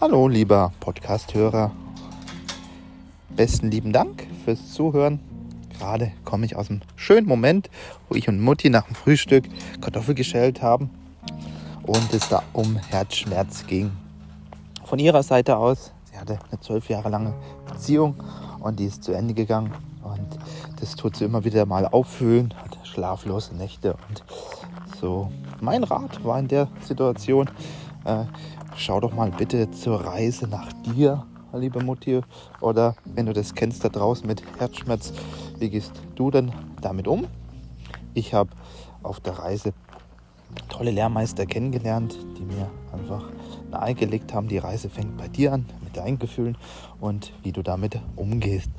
Hallo, 0.00 0.28
lieber 0.28 0.72
Podcast-Hörer. 0.80 1.72
Besten 3.36 3.70
lieben 3.70 3.92
Dank 3.92 4.26
fürs 4.46 4.72
Zuhören. 4.72 5.20
Gerade 5.78 6.12
komme 6.24 6.46
ich 6.46 6.56
aus 6.56 6.70
einem 6.70 6.80
schönen 6.96 7.26
Moment, 7.26 7.68
wo 8.08 8.14
ich 8.14 8.26
und 8.26 8.40
Mutti 8.40 8.70
nach 8.70 8.86
dem 8.86 8.94
Frühstück 8.94 9.44
Kartoffel 9.82 10.14
geschält 10.14 10.62
haben 10.62 10.88
und 11.82 12.14
es 12.14 12.30
da 12.30 12.42
um 12.54 12.76
Herzschmerz 12.76 13.66
ging. 13.66 13.90
Von 14.86 14.98
ihrer 14.98 15.22
Seite 15.22 15.58
aus, 15.58 15.92
sie 16.10 16.16
hatte 16.16 16.38
eine 16.50 16.58
zwölf 16.60 16.88
Jahre 16.88 17.10
lange 17.10 17.34
Beziehung 17.70 18.14
und 18.60 18.80
die 18.80 18.86
ist 18.86 19.04
zu 19.04 19.12
Ende 19.12 19.34
gegangen 19.34 19.74
und 20.02 20.38
das 20.80 20.96
tut 20.96 21.14
sie 21.14 21.26
immer 21.26 21.44
wieder 21.44 21.66
mal 21.66 21.86
auffühlen, 21.86 22.54
hat 22.56 22.78
schlaflose 22.86 23.54
Nächte 23.54 23.98
und 24.08 24.24
so. 24.98 25.30
Mein 25.60 25.84
Rat 25.84 26.24
war 26.24 26.38
in 26.38 26.48
der 26.48 26.68
Situation, 26.86 27.50
äh, 28.06 28.24
schau 28.80 28.98
doch 28.98 29.12
mal 29.12 29.30
bitte 29.30 29.70
zur 29.70 30.00
Reise 30.00 30.48
nach 30.48 30.72
dir, 30.72 31.26
liebe 31.52 31.84
Mutti. 31.84 32.20
Oder 32.60 32.96
wenn 33.04 33.26
du 33.26 33.34
das 33.34 33.54
kennst 33.54 33.84
da 33.84 33.90
draußen 33.90 34.26
mit 34.26 34.42
Herzschmerz, 34.58 35.12
wie 35.58 35.68
gehst 35.68 35.92
du 36.14 36.30
denn 36.30 36.50
damit 36.80 37.06
um? 37.06 37.26
Ich 38.14 38.32
habe 38.32 38.50
auf 39.02 39.20
der 39.20 39.38
Reise 39.38 39.74
tolle 40.68 40.90
Lehrmeister 40.90 41.44
kennengelernt, 41.44 42.16
die 42.38 42.42
mir 42.42 42.70
einfach 42.92 43.28
nahegelegt 43.70 44.32
haben, 44.32 44.48
die 44.48 44.58
Reise 44.58 44.88
fängt 44.88 45.16
bei 45.16 45.28
dir 45.28 45.52
an, 45.52 45.66
mit 45.84 45.96
deinen 45.96 46.18
Gefühlen 46.18 46.56
und 47.00 47.32
wie 47.42 47.52
du 47.52 47.62
damit 47.62 48.00
umgehst. 48.16 48.70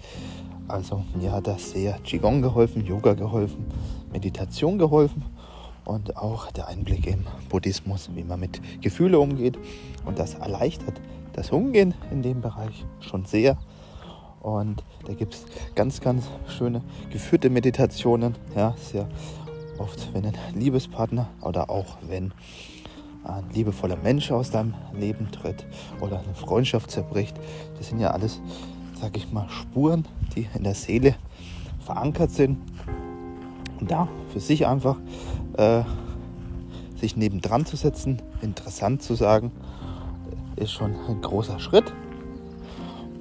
Also 0.67 1.03
mir 1.13 1.31
hat 1.31 1.45
das 1.47 1.71
sehr 1.71 1.99
Qigong 1.99 2.41
geholfen, 2.41 2.85
Yoga 2.85 3.13
geholfen, 3.13 3.65
Meditation 4.11 4.79
geholfen 4.79 5.23
und 5.91 6.15
auch 6.15 6.51
der 6.51 6.67
Einblick 6.67 7.05
im 7.05 7.25
Buddhismus, 7.49 8.09
wie 8.15 8.23
man 8.23 8.39
mit 8.39 8.61
Gefühlen 8.81 9.15
umgeht. 9.15 9.57
Und 10.05 10.19
das 10.19 10.35
erleichtert 10.35 11.01
das 11.33 11.51
Umgehen 11.51 11.93
in 12.11 12.21
dem 12.21 12.41
Bereich 12.41 12.85
schon 13.01 13.25
sehr. 13.25 13.57
Und 14.41 14.83
da 15.05 15.13
gibt 15.13 15.35
es 15.35 15.45
ganz, 15.75 15.99
ganz 15.99 16.29
schöne 16.47 16.81
geführte 17.11 17.49
Meditationen. 17.49 18.35
Ja, 18.55 18.73
sehr 18.77 19.07
oft, 19.77 20.13
wenn 20.13 20.25
ein 20.25 20.37
Liebespartner 20.55 21.27
oder 21.41 21.69
auch 21.69 21.97
wenn 22.07 22.33
ein 23.25 23.43
liebevoller 23.53 23.97
Mensch 23.97 24.31
aus 24.31 24.49
deinem 24.49 24.73
Leben 24.97 25.29
tritt 25.31 25.65
oder 25.99 26.19
eine 26.19 26.33
Freundschaft 26.33 26.89
zerbricht. 26.89 27.35
Das 27.77 27.89
sind 27.89 27.99
ja 27.99 28.11
alles, 28.11 28.41
sag 28.99 29.15
ich 29.17 29.31
mal, 29.31 29.47
Spuren, 29.49 30.07
die 30.35 30.47
in 30.55 30.63
der 30.63 30.73
Seele 30.73 31.15
verankert 31.85 32.31
sind. 32.31 32.57
Und 33.79 33.91
da 33.91 34.07
für 34.31 34.39
sich 34.39 34.67
einfach 34.67 34.97
äh, 35.57 35.83
sich 36.99 37.15
nebendran 37.17 37.65
zu 37.65 37.75
setzen, 37.75 38.21
interessant 38.41 39.01
zu 39.01 39.15
sagen, 39.15 39.51
ist 40.55 40.71
schon 40.71 40.95
ein 41.07 41.21
großer 41.21 41.59
Schritt. 41.59 41.91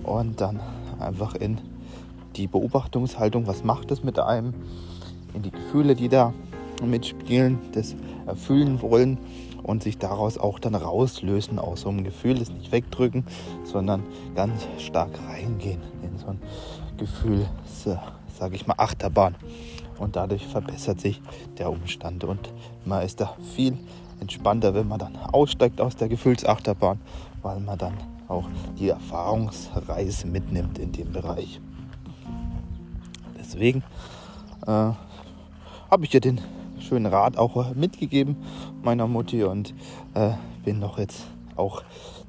Und 0.02 0.40
dann 0.40 0.60
einfach 0.98 1.34
in 1.34 1.58
die 2.36 2.46
Beobachtungshaltung, 2.46 3.46
was 3.46 3.64
macht 3.64 3.90
es 3.90 4.04
mit 4.04 4.18
einem, 4.18 4.54
in 5.34 5.42
die 5.42 5.50
Gefühle, 5.50 5.94
die 5.94 6.08
da 6.08 6.32
mitspielen, 6.82 7.58
das 7.72 7.94
erfüllen 8.26 8.80
wollen 8.82 9.18
und 9.62 9.82
sich 9.82 9.98
daraus 9.98 10.38
auch 10.38 10.58
dann 10.58 10.74
rauslösen 10.74 11.58
aus 11.58 11.82
so 11.82 11.90
einem 11.90 12.04
Gefühl, 12.04 12.38
das 12.38 12.50
nicht 12.50 12.72
wegdrücken, 12.72 13.24
sondern 13.64 14.02
ganz 14.34 14.66
stark 14.78 15.10
reingehen 15.28 15.80
in 16.02 16.18
so 16.18 16.28
ein 16.28 16.38
Gefühl, 16.96 17.46
sage 18.38 18.56
ich 18.56 18.66
mal, 18.66 18.74
Achterbahn 18.78 19.36
und 20.00 20.16
dadurch 20.16 20.46
verbessert 20.46 21.00
sich 21.00 21.20
der 21.58 21.70
Umstand. 21.70 22.24
Und 22.24 22.52
man 22.84 23.04
ist 23.04 23.20
da 23.20 23.36
viel 23.54 23.78
entspannter, 24.18 24.74
wenn 24.74 24.88
man 24.88 24.98
dann 24.98 25.16
aussteigt 25.16 25.80
aus 25.80 25.94
der 25.94 26.08
Gefühlsachterbahn, 26.08 27.00
weil 27.42 27.60
man 27.60 27.78
dann 27.78 27.94
auch 28.26 28.46
die 28.78 28.88
Erfahrungsreise 28.88 30.26
mitnimmt 30.26 30.78
in 30.78 30.92
dem 30.92 31.12
Bereich. 31.12 31.60
Deswegen 33.38 33.82
äh, 34.66 34.70
habe 35.90 36.04
ich 36.04 36.10
dir 36.10 36.20
den 36.20 36.40
schönen 36.78 37.06
Rat 37.06 37.36
auch 37.36 37.74
mitgegeben 37.74 38.36
meiner 38.82 39.06
Mutti. 39.06 39.44
Und 39.44 39.74
äh, 40.14 40.32
bin 40.64 40.78
noch 40.78 40.98
jetzt 40.98 41.26
auch 41.56 41.82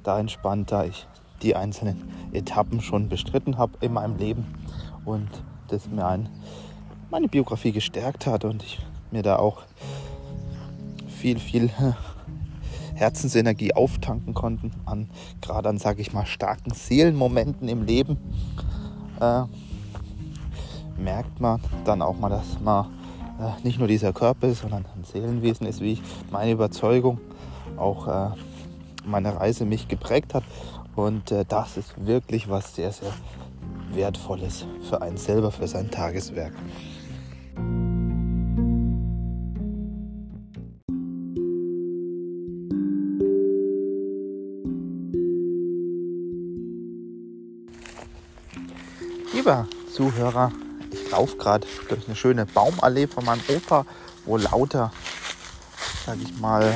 da 0.03 0.19
entspannt, 0.19 0.71
da 0.71 0.85
ich 0.85 1.07
die 1.41 1.55
einzelnen 1.55 2.11
Etappen 2.33 2.81
schon 2.81 3.07
bestritten 3.09 3.57
habe 3.57 3.73
in 3.81 3.93
meinem 3.93 4.17
Leben. 4.17 4.45
Und 5.05 5.29
das 5.69 5.87
mir 5.87 6.05
ein 6.05 6.29
meine 7.11 7.27
Biografie 7.27 7.73
gestärkt 7.73 8.25
hat 8.25 8.45
und 8.45 8.63
ich 8.63 8.79
mir 9.11 9.21
da 9.21 9.35
auch 9.35 9.63
viel, 11.09 11.39
viel 11.39 11.69
Herzensenergie 12.95 13.73
auftanken 13.73 14.33
konnten, 14.33 14.71
an, 14.85 15.09
gerade 15.41 15.67
an, 15.67 15.77
sage 15.77 16.01
ich 16.01 16.13
mal, 16.13 16.25
starken 16.25 16.73
Seelenmomenten 16.73 17.67
im 17.67 17.83
Leben, 17.83 18.17
äh, 19.19 19.43
merkt 20.97 21.41
man 21.41 21.59
dann 21.83 22.01
auch 22.01 22.17
mal, 22.17 22.29
dass 22.29 22.59
man 22.63 22.85
äh, 23.41 23.61
nicht 23.63 23.77
nur 23.77 23.89
dieser 23.89 24.13
Körper 24.13 24.47
ist, 24.47 24.61
sondern 24.61 24.85
ein 24.95 25.03
Seelenwesen 25.03 25.67
ist, 25.67 25.81
wie 25.81 25.93
ich 25.93 26.01
meine 26.31 26.51
Überzeugung 26.51 27.19
auch 27.75 28.07
äh, 28.07 28.29
meine 29.05 29.35
Reise 29.35 29.65
mich 29.65 29.89
geprägt 29.89 30.33
hat. 30.33 30.43
Und 30.95 31.31
äh, 31.31 31.43
das 31.45 31.75
ist 31.75 32.05
wirklich 32.05 32.49
was 32.49 32.73
sehr, 32.75 32.93
sehr 32.93 33.11
Wertvolles 33.93 34.65
für 34.87 35.01
einen 35.01 35.17
selber, 35.17 35.51
für 35.51 35.67
sein 35.67 35.91
Tageswerk. 35.91 36.53
Lieber 49.41 49.67
Zuhörer, 49.91 50.51
ich 50.91 51.09
laufe 51.09 51.35
gerade 51.35 51.65
durch 51.89 52.05
eine 52.05 52.15
schöne 52.15 52.45
Baumallee 52.45 53.07
von 53.07 53.25
meinem 53.25 53.41
Opa, 53.49 53.87
wo 54.23 54.37
lauter 54.37 54.91
sag 56.05 56.17
ich 56.21 56.39
mal, 56.39 56.71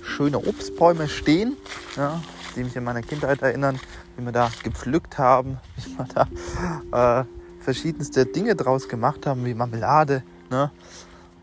schöne 0.00 0.38
Obstbäume 0.38 1.08
stehen, 1.08 1.56
ja, 1.96 2.22
die 2.54 2.62
mich 2.62 2.76
in 2.76 2.84
meiner 2.84 3.02
Kindheit 3.02 3.42
erinnern, 3.42 3.80
wie 4.16 4.24
wir 4.24 4.30
da 4.30 4.48
gepflückt 4.62 5.18
haben, 5.18 5.58
wie 5.76 5.98
wir 5.98 6.28
da 6.92 7.20
äh, 7.22 7.24
verschiedenste 7.58 8.26
Dinge 8.26 8.54
draus 8.54 8.88
gemacht 8.88 9.26
haben, 9.26 9.44
wie 9.44 9.54
Marmelade. 9.54 10.22
Ne? 10.50 10.70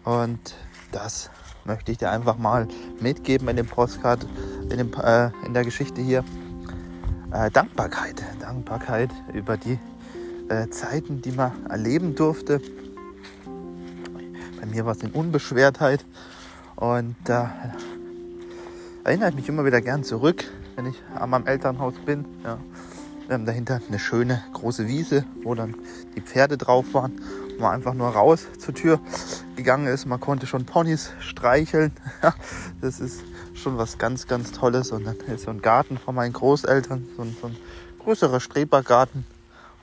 Und 0.05 0.55
das 0.93 1.29
möchte 1.65 1.91
ich 1.91 1.97
dir 1.97 2.11
einfach 2.11 2.37
mal 2.37 2.69
mitgeben 3.01 3.49
in 3.49 3.57
dem 3.57 3.67
Postcard, 3.67 4.25
in, 4.69 4.77
dem, 4.77 4.93
äh, 4.93 5.31
in 5.45 5.53
der 5.53 5.65
Geschichte 5.65 5.99
hier. 5.99 6.23
Äh, 7.33 7.51
Dankbarkeit. 7.51 8.23
Dankbarkeit 8.39 9.09
über 9.33 9.57
die 9.57 9.77
äh, 10.49 10.69
Zeiten, 10.69 11.21
die 11.21 11.31
man 11.31 11.65
erleben 11.67 12.15
durfte. 12.15 12.61
Bei 14.59 14.65
mir 14.65 14.85
war 14.85 14.93
es 14.93 15.03
in 15.03 15.11
Unbeschwertheit. 15.11 16.05
Und 16.75 17.15
da 17.23 17.51
erinnere 19.03 19.29
ich 19.29 19.35
mich 19.35 19.49
immer 19.49 19.65
wieder 19.65 19.81
gern 19.81 20.03
zurück, 20.03 20.45
wenn 20.75 20.85
ich 20.85 21.01
an 21.15 21.29
meinem 21.29 21.47
Elternhaus 21.47 21.95
bin. 22.05 22.25
Ja. 22.43 22.59
Wir 23.27 23.33
haben 23.33 23.45
dahinter 23.45 23.81
eine 23.87 23.99
schöne 23.99 24.41
große 24.53 24.87
Wiese, 24.87 25.25
wo 25.43 25.53
dann 25.53 25.75
die 26.15 26.21
Pferde 26.21 26.57
drauf 26.57 26.93
waren. 26.93 27.19
Man 27.59 27.73
einfach 27.73 27.93
nur 27.93 28.07
raus 28.07 28.47
zur 28.57 28.73
Tür 28.73 28.99
gegangen 29.57 29.87
ist. 29.87 30.05
Man 30.05 30.19
konnte 30.19 30.47
schon 30.47 30.65
Ponys 30.65 31.11
streicheln. 31.19 31.91
Das 32.79 32.99
ist 32.99 33.21
schon 33.55 33.77
was 33.77 33.97
ganz, 33.97 34.27
ganz 34.27 34.51
Tolles. 34.51 34.91
Und 34.91 35.05
dann 35.05 35.17
ist 35.33 35.43
so 35.43 35.51
ein 35.51 35.61
Garten 35.61 35.97
von 35.97 36.15
meinen 36.15 36.31
Großeltern, 36.31 37.05
so 37.17 37.23
ein, 37.23 37.35
so 37.41 37.47
ein 37.47 37.57
größerer 37.99 38.39
Strebergarten, 38.39 39.25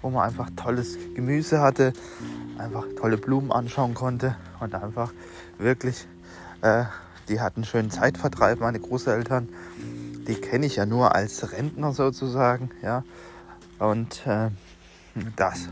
wo 0.04 0.11
man 0.11 0.28
einfach 0.28 0.50
tolles 0.54 0.99
Gemüse 1.14 1.61
hatte, 1.62 1.94
einfach 2.58 2.84
tolle 3.00 3.16
Blumen 3.16 3.50
anschauen 3.50 3.94
konnte 3.94 4.37
und 4.61 4.75
einfach 4.75 5.12
wirklich, 5.56 6.06
äh, 6.61 6.84
die 7.30 7.40
hatten 7.40 7.64
schönen 7.64 7.90
Zeitvertreib, 7.90 8.61
meine 8.61 8.78
Großeltern. 8.78 9.49
Die 10.28 10.34
kenne 10.34 10.66
ich 10.66 10.76
ja 10.76 10.84
nur 10.84 11.14
als 11.14 11.52
Rentner 11.52 11.94
sozusagen, 11.94 12.70
ja. 12.82 13.02
Und 13.78 14.26
äh, 14.26 14.50
das 15.37 15.70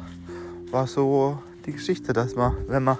war 0.71 0.87
so 0.87 1.39
die 1.67 1.73
Geschichte, 1.73 2.15
dass 2.15 2.35
man, 2.35 2.57
wenn 2.69 2.85
man, 2.85 2.97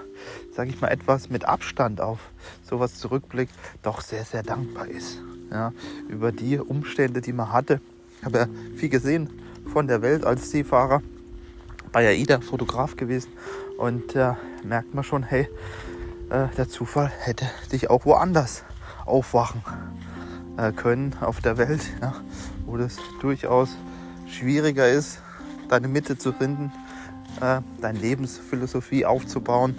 sage 0.55 0.69
ich 0.69 0.83
mal, 0.83 0.89
etwas 0.89 1.31
mit 1.31 1.47
Abstand 1.47 2.03
auf 2.03 2.19
sowas 2.63 2.99
zurückblickt, 2.99 3.55
doch 3.83 4.03
sehr, 4.03 4.27
sehr 4.27 4.43
dankbar 4.43 4.87
ist. 4.87 5.23
Ja, 5.51 5.73
über 6.09 6.31
die 6.31 6.59
Umstände, 6.59 7.23
die 7.23 7.33
man 7.33 7.53
hatte. 7.53 7.81
Ich 8.19 8.25
habe 8.27 8.39
ja 8.39 8.47
viel 8.77 8.91
gesehen 8.91 9.31
von 9.73 9.87
der 9.87 10.03
Welt 10.03 10.25
als 10.25 10.51
Seefahrer. 10.51 11.03
Bei 11.93 12.09
AIDA 12.09 12.41
Fotograf 12.41 12.97
gewesen. 12.97 13.33
Und 13.79 14.17
äh, 14.17 14.35
merkt 14.65 14.95
man 14.95 15.05
schon, 15.05 15.23
hey, 15.23 15.49
äh, 16.31 16.49
der 16.57 16.69
Zufall 16.69 17.13
hätte 17.21 17.47
dich 17.71 17.91
auch 17.91 18.07
woanders 18.07 18.65
aufwachen 19.05 19.63
äh, 20.57 20.73
können 20.73 21.15
auf 21.21 21.41
der 21.41 21.59
Welt, 21.59 21.83
ja, 22.01 22.15
wo 22.67 22.77
das 22.77 22.97
durchaus 23.21 23.77
schwieriger 24.29 24.89
ist, 24.89 25.21
deine 25.69 25.89
Mitte 25.89 26.17
zu 26.19 26.33
finden, 26.33 26.73
äh, 27.41 27.61
deine 27.81 27.99
Lebensphilosophie 27.99 29.05
aufzubauen, 29.05 29.77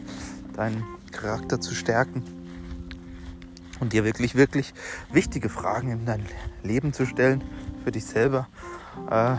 deinen 0.55 0.83
Charakter 1.11 1.61
zu 1.61 1.73
stärken 1.75 2.23
und 3.79 3.93
dir 3.93 4.03
wirklich, 4.03 4.35
wirklich 4.35 4.73
wichtige 5.11 5.49
Fragen 5.49 5.91
in 5.91 6.05
dein 6.05 6.25
Leben 6.63 6.93
zu 6.93 7.05
stellen 7.05 7.43
für 7.83 7.91
dich 7.91 8.05
selber. 8.05 8.47
Äh, 9.09 9.35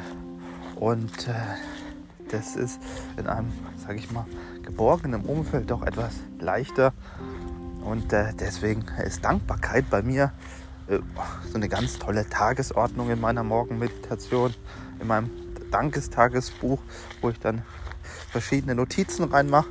und 0.77 1.29
äh, 1.29 1.33
das 2.31 2.57
ist 2.57 2.81
in 3.17 3.27
einem, 3.27 3.53
sage 3.77 3.99
ich 3.99 4.11
mal, 4.11 4.27
geborgenen 4.63 5.23
Umfeld 5.23 5.71
doch 5.71 5.83
etwas 5.83 6.15
leichter. 6.39 6.93
Und 7.85 8.13
äh, 8.13 8.33
deswegen 8.39 8.85
ist 9.05 9.25
Dankbarkeit 9.25 9.91
bei 9.91 10.03
mir 10.03 10.33
äh, 10.89 10.99
so 11.49 11.55
eine 11.55 11.69
ganz 11.69 11.99
tolle 11.99 12.29
Tagesordnung 12.29 13.11
in 13.11 13.21
meiner 13.21 13.45
Morgenmeditation, 13.45 14.55
in 15.01 15.07
meinem 15.07 15.31
Dankestagesbuch, 15.71 16.81
wo 17.21 17.31
ich 17.31 17.39
dann 17.39 17.63
verschiedene 18.31 18.75
Notizen 18.75 19.25
reinmache, 19.25 19.69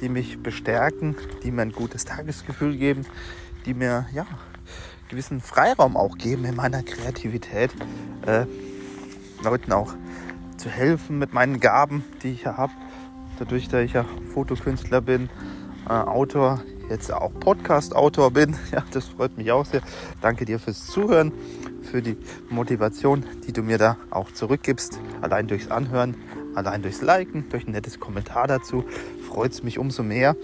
die 0.00 0.08
mich 0.08 0.42
bestärken, 0.42 1.16
die 1.42 1.50
mir 1.50 1.62
ein 1.62 1.72
gutes 1.72 2.04
Tagesgefühl 2.04 2.76
geben, 2.76 3.06
die 3.66 3.74
mir 3.74 4.06
ja 4.12 4.26
gewissen 5.08 5.40
Freiraum 5.40 5.96
auch 5.96 6.16
geben 6.16 6.44
in 6.46 6.56
meiner 6.56 6.82
Kreativität, 6.82 7.70
äh, 8.26 8.46
Leuten 9.44 9.72
auch 9.72 9.94
zu 10.62 10.70
helfen 10.70 11.18
mit 11.18 11.32
meinen 11.32 11.58
Gaben, 11.58 12.04
die 12.22 12.30
ich 12.30 12.46
habe. 12.46 12.72
Dadurch, 13.38 13.68
dass 13.68 13.82
ich 13.82 13.94
ja 13.94 14.04
Fotokünstler 14.32 15.00
bin, 15.00 15.28
äh, 15.88 15.92
Autor, 15.92 16.62
jetzt 16.88 17.12
auch 17.12 17.32
Podcast-Autor 17.34 18.30
bin. 18.30 18.54
Ja, 18.70 18.84
das 18.92 19.08
freut 19.08 19.36
mich 19.36 19.50
auch 19.50 19.66
sehr. 19.66 19.82
Danke 20.20 20.44
dir 20.44 20.60
fürs 20.60 20.86
Zuhören, 20.86 21.32
für 21.82 22.00
die 22.00 22.16
Motivation, 22.48 23.24
die 23.44 23.52
du 23.52 23.64
mir 23.64 23.76
da 23.76 23.96
auch 24.10 24.30
zurückgibst. 24.30 25.00
Allein 25.20 25.48
durchs 25.48 25.68
Anhören, 25.68 26.14
allein 26.54 26.80
durchs 26.82 27.02
Liken, 27.02 27.48
durch 27.48 27.66
ein 27.66 27.72
nettes 27.72 27.98
Kommentar 27.98 28.46
dazu 28.46 28.84
freut 29.28 29.50
es 29.50 29.64
mich 29.64 29.80
umso 29.80 30.04
mehr. 30.04 30.36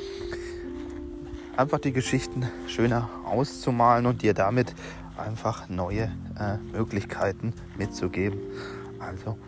Einfach 1.56 1.78
die 1.78 1.92
Geschichten 1.92 2.48
schöner 2.66 3.08
auszumalen 3.24 4.06
und 4.06 4.22
dir 4.22 4.34
damit 4.34 4.74
einfach 5.16 5.68
neue 5.68 6.10
äh, 6.38 6.58
Möglichkeiten 6.72 7.52
mitzugeben. 7.76 8.40
Also 8.98 9.38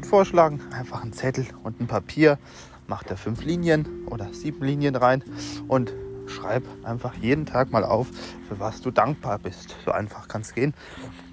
würde 0.00 0.08
vorschlagen, 0.08 0.62
einfach 0.72 1.02
einen 1.02 1.12
Zettel 1.12 1.44
und 1.62 1.78
ein 1.78 1.86
Papier, 1.86 2.38
macht 2.86 3.10
da 3.10 3.16
fünf 3.16 3.44
Linien 3.44 4.06
oder 4.06 4.32
sieben 4.32 4.64
Linien 4.64 4.96
rein 4.96 5.22
und 5.68 5.92
schreib 6.26 6.62
einfach 6.84 7.12
jeden 7.16 7.44
Tag 7.44 7.70
mal 7.70 7.84
auf, 7.84 8.06
für 8.48 8.58
was 8.58 8.80
du 8.80 8.90
dankbar 8.90 9.38
bist. 9.38 9.76
So 9.84 9.90
einfach 9.90 10.26
kann 10.26 10.40
es 10.40 10.54
gehen. 10.54 10.72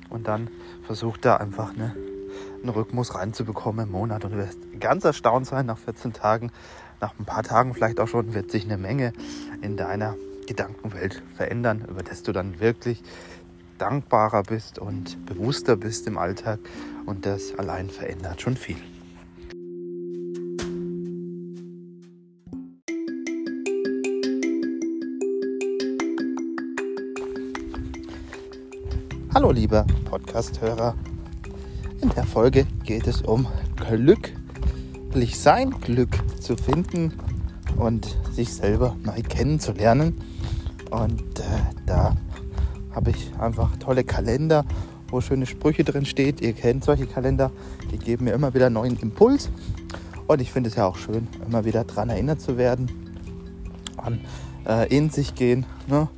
Und 0.09 0.27
dann 0.27 0.49
versuch 0.83 1.15
da 1.15 1.37
einfach 1.37 1.73
eine, 1.73 1.95
einen 2.61 2.67
Rhythmus 2.67 3.15
reinzubekommen 3.15 3.85
im 3.85 3.91
Monat. 3.93 4.25
Und 4.25 4.31
du 4.31 4.37
wirst 4.37 4.59
ganz 4.81 5.05
erstaunt 5.05 5.47
sein, 5.47 5.65
nach 5.65 5.77
14 5.77 6.11
Tagen, 6.11 6.51
nach 6.99 7.17
ein 7.17 7.23
paar 7.23 7.43
Tagen 7.43 7.73
vielleicht 7.73 8.01
auch 8.01 8.09
schon, 8.09 8.33
wird 8.33 8.51
sich 8.51 8.65
eine 8.65 8.77
Menge 8.77 9.13
in 9.61 9.77
deiner 9.77 10.15
Gedankenwelt 10.45 11.23
verändern, 11.37 11.85
über 11.87 12.03
das 12.03 12.21
du 12.21 12.33
dann 12.33 12.59
wirklich 12.59 13.01
dankbarer 13.77 14.43
bist 14.43 14.79
und 14.79 15.25
bewusster 15.25 15.75
bist 15.75 16.07
im 16.07 16.17
Alltag. 16.17 16.59
Und 17.05 17.25
das 17.25 17.53
allein 17.57 17.89
verändert 17.89 18.41
schon 18.41 18.57
viel. 18.57 18.77
Hallo 29.33 29.51
liebe 29.51 29.85
Podcast-Hörer. 30.05 30.95
In 32.01 32.09
der 32.09 32.23
Folge 32.23 32.65
geht 32.83 33.05
es 33.05 33.21
um 33.21 33.47
glücklich 33.75 35.37
sein, 35.37 35.71
Glück 35.81 36.17
zu 36.41 36.55
finden 36.57 37.13
und 37.77 38.17
sich 38.31 38.53
selber 38.53 38.95
neu 39.03 39.21
kennenzulernen. 39.21 40.19
Und 40.89 41.39
äh, 41.39 41.43
da 41.85 42.15
habe 42.97 43.11
ich 43.11 43.31
einfach 43.39 43.77
tolle 43.77 44.03
Kalender, 44.03 44.65
wo 45.09 45.21
schöne 45.21 45.45
Sprüche 45.45 45.83
drin 45.83 46.07
steht. 46.07 46.41
Ihr 46.41 46.53
kennt 46.53 46.83
solche 46.83 47.05
Kalender, 47.05 47.51
die 47.91 47.99
geben 47.99 48.25
mir 48.25 48.31
immer 48.31 48.55
wieder 48.55 48.71
neuen 48.71 48.97
Impuls. 48.97 49.51
Und 50.25 50.41
ich 50.41 50.51
finde 50.51 50.71
es 50.71 50.75
ja 50.75 50.87
auch 50.87 50.97
schön, 50.97 51.27
immer 51.45 51.63
wieder 51.63 51.83
daran 51.83 52.09
erinnert 52.09 52.41
zu 52.41 52.57
werden, 52.57 52.89
an 53.97 54.19
äh, 54.67 54.87
in 54.93 55.11
sich 55.11 55.35
gehen. 55.35 55.67
Ne? 55.85 56.09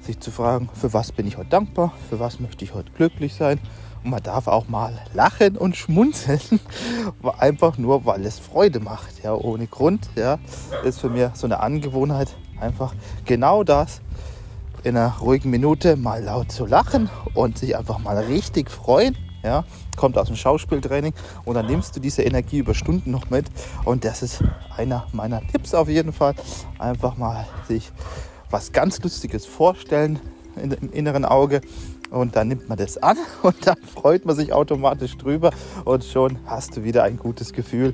sich 0.00 0.18
zu 0.20 0.30
fragen, 0.30 0.68
für 0.72 0.92
was 0.92 1.12
bin 1.12 1.26
ich 1.26 1.36
heute 1.36 1.50
dankbar, 1.50 1.92
für 2.08 2.20
was 2.20 2.38
möchte 2.38 2.64
ich 2.64 2.74
heute 2.74 2.90
glücklich 2.92 3.34
sein. 3.34 3.58
Und 4.02 4.10
man 4.10 4.22
darf 4.22 4.46
auch 4.46 4.68
mal 4.68 4.92
lachen 5.14 5.56
und 5.56 5.76
schmunzeln, 5.76 6.40
einfach 7.38 7.78
nur, 7.78 8.04
weil 8.04 8.24
es 8.24 8.38
Freude 8.38 8.80
macht, 8.80 9.22
ja, 9.22 9.34
ohne 9.34 9.66
Grund. 9.66 10.08
Ja, 10.16 10.38
ist 10.84 11.00
für 11.00 11.08
mich 11.08 11.28
so 11.34 11.46
eine 11.46 11.60
Angewohnheit, 11.60 12.36
einfach 12.60 12.94
genau 13.24 13.64
das 13.64 14.00
in 14.86 14.96
einer 14.96 15.16
ruhigen 15.18 15.50
Minute 15.50 15.96
mal 15.96 16.22
laut 16.22 16.52
zu 16.52 16.64
lachen 16.64 17.10
und 17.34 17.58
sich 17.58 17.76
einfach 17.76 17.98
mal 17.98 18.16
richtig 18.18 18.70
freuen. 18.70 19.16
Ja, 19.42 19.64
kommt 19.96 20.16
aus 20.16 20.28
dem 20.28 20.36
Schauspieltraining 20.36 21.12
und 21.44 21.54
dann 21.56 21.66
nimmst 21.66 21.96
du 21.96 22.00
diese 22.00 22.22
Energie 22.22 22.58
über 22.58 22.72
Stunden 22.72 23.10
noch 23.10 23.28
mit. 23.28 23.46
Und 23.84 24.04
das 24.04 24.22
ist 24.22 24.44
einer 24.76 25.08
meiner 25.12 25.44
Tipps 25.48 25.74
auf 25.74 25.88
jeden 25.88 26.12
Fall. 26.12 26.34
Einfach 26.78 27.16
mal 27.16 27.46
sich 27.66 27.90
was 28.48 28.70
ganz 28.70 29.02
Lustiges 29.02 29.44
vorstellen 29.44 30.20
im 30.54 30.92
inneren 30.92 31.24
Auge 31.24 31.62
und 32.10 32.36
dann 32.36 32.46
nimmt 32.46 32.68
man 32.68 32.78
das 32.78 32.96
an 32.96 33.16
und 33.42 33.66
dann 33.66 33.78
freut 33.78 34.24
man 34.24 34.36
sich 34.36 34.52
automatisch 34.52 35.16
drüber 35.16 35.50
und 35.84 36.04
schon 36.04 36.38
hast 36.46 36.76
du 36.76 36.84
wieder 36.84 37.02
ein 37.02 37.16
gutes 37.16 37.52
Gefühl. 37.52 37.92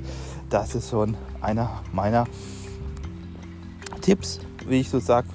Das 0.51 0.75
ist 0.75 0.89
so 0.89 1.01
ein, 1.01 1.17
einer 1.41 1.81
meiner 1.91 2.25
Tipps, 4.01 4.39
wie 4.67 4.81
ich 4.81 4.89
so 4.89 4.99
sage, 4.99 5.27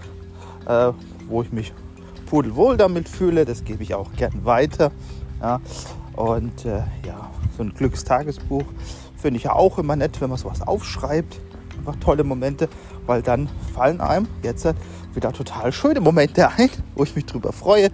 äh, 0.66 0.92
wo 1.29 1.43
ich 1.43 1.53
mich 1.53 1.73
pudelwohl 2.27 2.77
damit 2.77 3.09
fühle. 3.09 3.45
Das 3.45 3.64
gebe 3.64 3.83
ich 3.83 3.95
auch 3.95 4.12
gern 4.12 4.45
weiter. 4.45 4.91
Ja. 5.41 5.61
Und 6.14 6.64
äh, 6.64 6.83
ja, 7.07 7.31
so 7.57 7.62
ein 7.62 7.73
Glückstagesbuch 7.75 8.64
finde 9.17 9.38
ich 9.38 9.45
ja 9.45 9.53
auch 9.53 9.79
immer 9.79 9.97
nett, 9.97 10.21
wenn 10.21 10.31
man 10.31 10.38
sowas 10.38 10.62
aufschreibt. 10.62 11.41
Einfach 11.79 11.97
tolle 11.97 12.25
Momente, 12.25 12.69
weil 13.07 13.23
dann 13.23 13.49
fallen 13.73 14.01
einem 14.01 14.27
jetzt 14.43 14.67
wieder 15.14 15.33
total 15.33 15.73
schöne 15.73 16.01
Momente 16.01 16.49
ein, 16.57 16.71
wo 16.95 17.05
ich 17.05 17.14
mich 17.14 17.27
drüber 17.27 17.53
freue. 17.53 17.91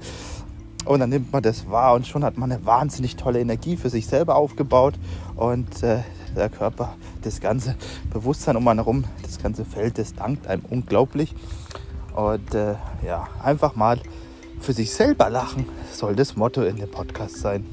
Und 0.85 1.01
dann 1.01 1.11
nimmt 1.11 1.33
man 1.33 1.43
das 1.43 1.71
wahr 1.71 1.95
und 1.95 2.07
schon 2.07 2.25
hat 2.25 2.37
man 2.37 2.53
eine 2.53 2.65
wahnsinnig 2.67 3.17
tolle 3.17 3.41
Energie 3.41 3.77
für 3.77 3.89
sich 3.89 4.07
selber 4.07 4.37
aufgebaut. 4.37 4.95
Und 5.37 5.83
äh, 5.83 6.01
der 6.37 6.51
Körper, 6.51 6.95
das 7.23 7.41
ganze 7.41 7.77
Bewusstsein 8.13 8.57
um 8.57 8.67
einen 8.69 8.81
herum, 8.81 9.05
das 9.23 9.43
ganze 9.43 9.65
Feld, 9.65 9.99
das 9.99 10.15
dankt 10.15 10.47
einem 10.47 10.63
unglaublich. 10.69 11.35
Und 12.15 12.55
äh, 12.55 12.77
ja, 13.05 13.29
einfach 13.43 13.75
mal 13.75 13.99
für 14.61 14.73
sich 14.73 14.93
selber 14.93 15.29
lachen 15.29 15.67
soll 15.93 16.15
das 16.15 16.37
Motto 16.37 16.63
in 16.63 16.77
dem 16.77 16.91
Podcast 16.91 17.39
sein. 17.39 17.67